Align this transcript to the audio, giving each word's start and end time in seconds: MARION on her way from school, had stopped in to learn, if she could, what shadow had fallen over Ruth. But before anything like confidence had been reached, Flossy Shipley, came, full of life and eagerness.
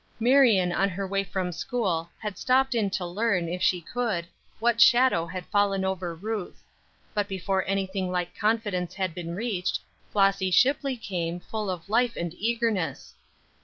MARION 0.19 0.71
on 0.71 0.89
her 0.89 1.05
way 1.05 1.23
from 1.23 1.51
school, 1.51 2.09
had 2.17 2.35
stopped 2.35 2.73
in 2.73 2.89
to 2.89 3.05
learn, 3.05 3.47
if 3.47 3.61
she 3.61 3.79
could, 3.81 4.25
what 4.59 4.81
shadow 4.81 5.27
had 5.27 5.45
fallen 5.45 5.85
over 5.85 6.15
Ruth. 6.15 6.63
But 7.13 7.27
before 7.27 7.63
anything 7.67 8.09
like 8.11 8.35
confidence 8.35 8.95
had 8.95 9.13
been 9.13 9.35
reached, 9.35 9.79
Flossy 10.11 10.49
Shipley, 10.49 10.97
came, 10.97 11.39
full 11.39 11.69
of 11.69 11.87
life 11.87 12.15
and 12.15 12.33
eagerness. 12.39 13.13